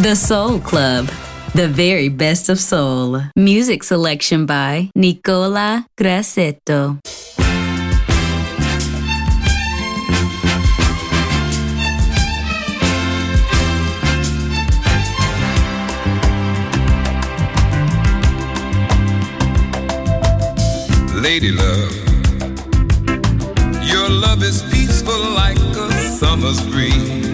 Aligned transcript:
The 0.00 0.16
Soul 0.16 0.60
Club, 0.60 1.10
the 1.54 1.68
very 1.68 2.08
best 2.08 2.48
of 2.48 2.58
soul. 2.58 3.20
Music 3.36 3.82
selection 3.82 4.46
by 4.46 4.88
Nicola 4.94 5.84
Grassetto. 5.94 6.98
Lady 21.22 21.52
love, 21.52 21.92
your 23.84 24.08
love 24.08 24.42
is 24.42 24.62
peaceful 24.72 25.20
like 25.34 25.58
a 25.58 25.92
summer's 26.16 26.62
breeze 26.70 27.29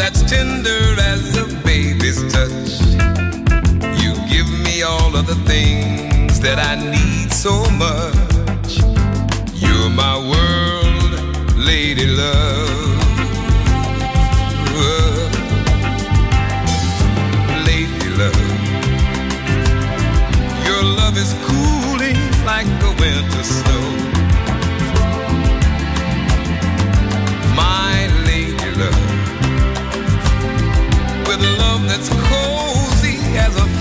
that's 0.00 0.22
tender 0.22 0.82
as 1.12 1.36
a 1.36 1.44
baby's 1.62 2.20
touch. 2.32 2.70
You 4.02 4.12
give 4.32 4.48
me 4.64 4.82
all 4.82 5.14
of 5.14 5.26
the 5.26 5.38
things 5.44 6.40
that 6.40 6.58
I 6.58 6.74
need 6.96 7.30
so 7.30 7.54
much. 7.86 8.70
You're 9.62 9.90
my 9.90 10.16
world, 10.32 11.12
lady 11.70 12.06
love. 12.06 12.70
Lady 17.68 18.08
love. 18.20 18.50
Your 20.66 20.82
love 21.00 21.16
is 21.24 21.32
cooling 21.48 22.20
like 22.46 22.70
a 22.88 22.92
winter 23.02 23.44
snow 23.44 23.99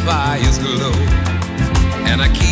fires 0.09 0.57
glow, 0.57 0.91
and 2.09 2.19
I 2.19 2.29
keep. 2.33 2.48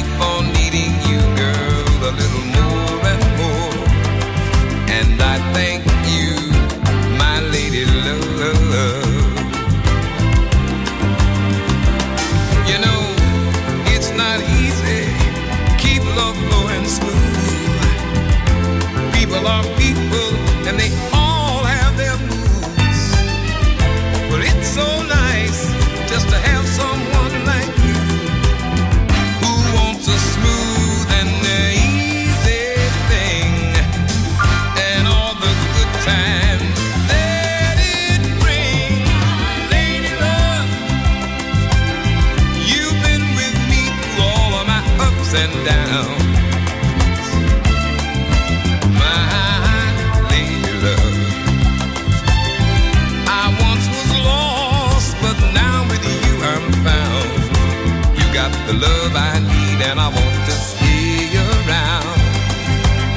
the 58.68 58.74
love 58.74 59.16
I 59.16 59.40
need, 59.40 59.80
and 59.90 59.98
I 60.00 60.08
want 60.18 60.40
to 60.50 60.56
stay 60.72 61.32
around. 61.48 62.20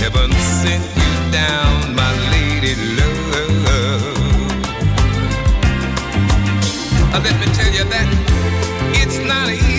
Heaven 0.03 0.30
sent 0.62 0.84
you 1.03 1.14
down, 1.32 1.94
my 1.94 2.12
lady 2.30 2.74
love. 2.98 3.11
Let 7.24 7.36
me 7.38 7.46
tell 7.53 7.72
you 7.72 7.84
that 7.84 8.09
it's 9.01 9.18
not 9.18 9.48
easy. 9.51 9.69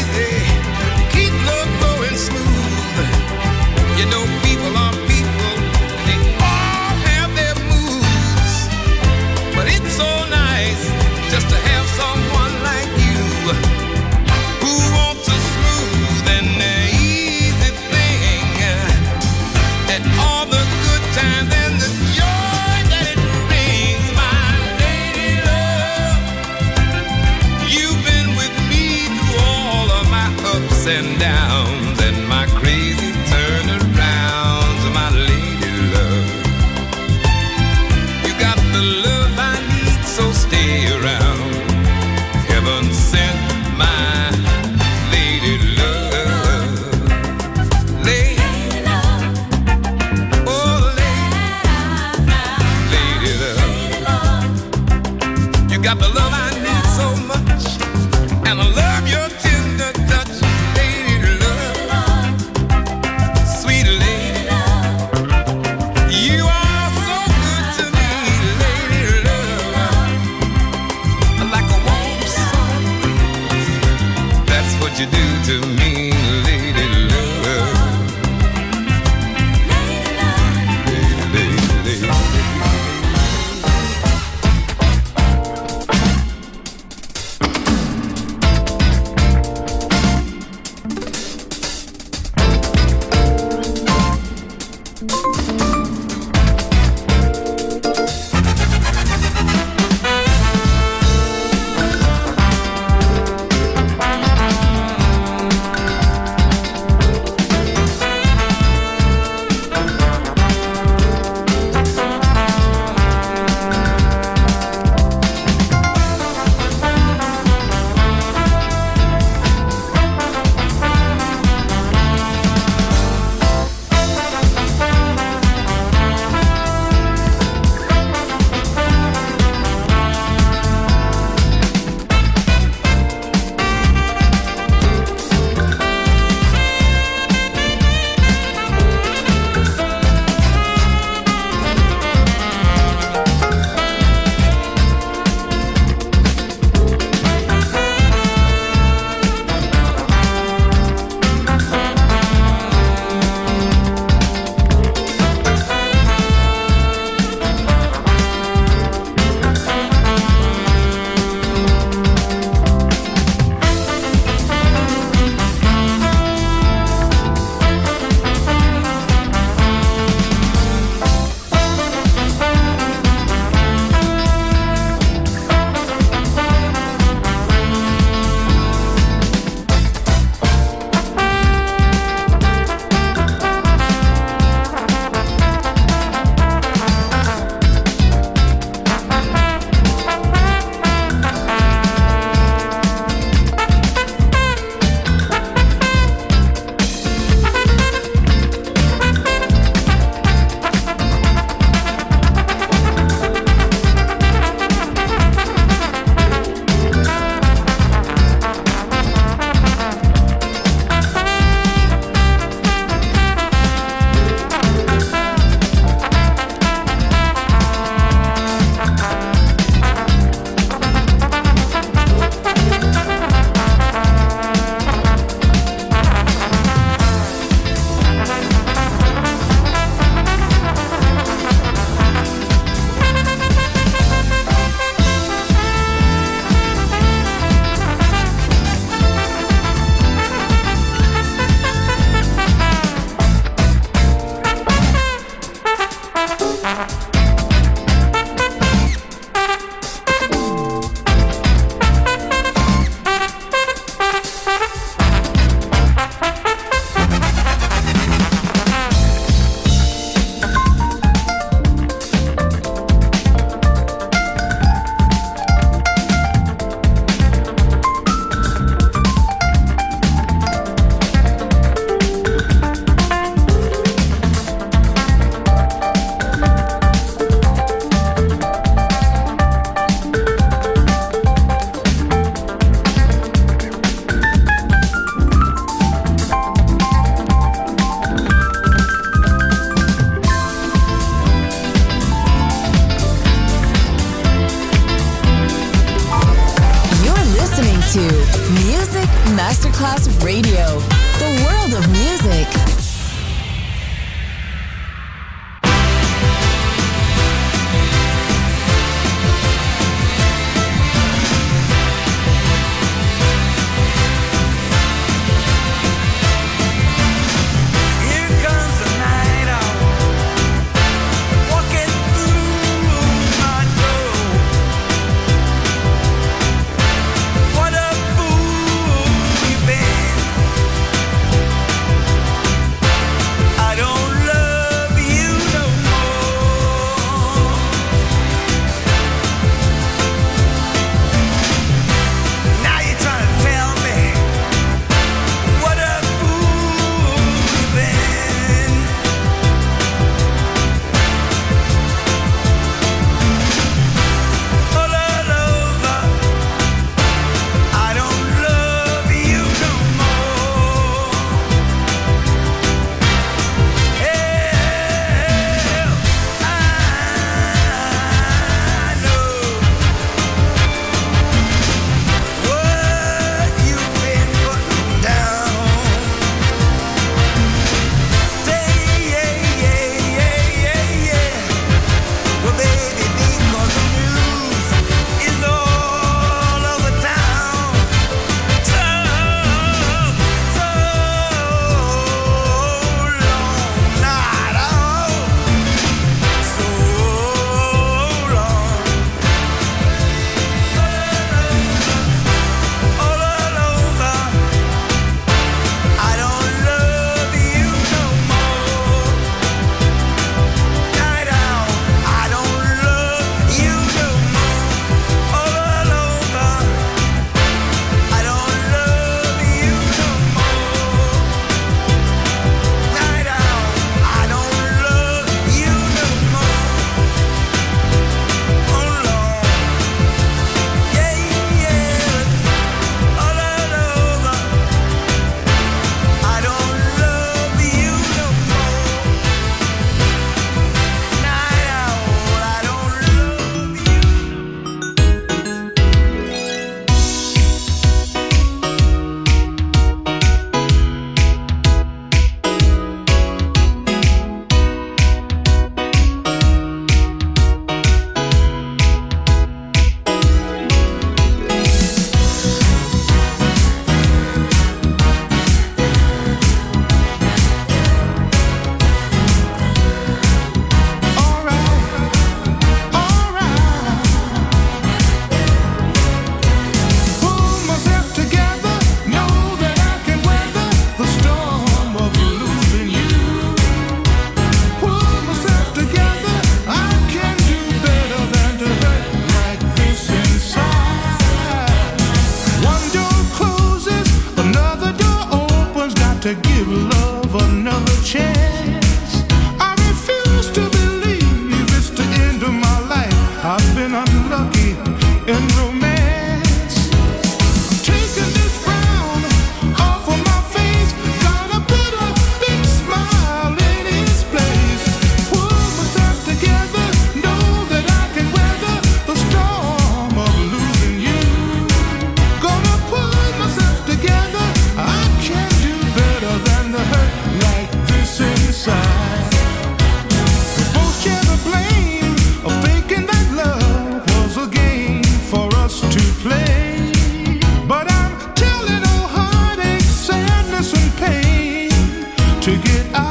to 542.52 542.58
get 542.64 542.94
out. 542.96 543.11